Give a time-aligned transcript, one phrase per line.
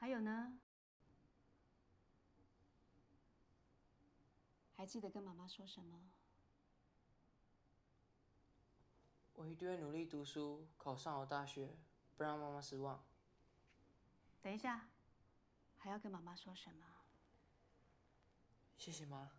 [0.00, 0.58] 还有呢？
[4.74, 6.10] 还记得跟妈妈说什么？
[9.34, 11.76] 我一定会努力读书考上好大学
[12.16, 13.04] 不让妈妈失望。
[14.40, 14.88] 等一下
[15.76, 16.86] 还要跟妈妈说什么？
[18.78, 19.30] 谢谢妈。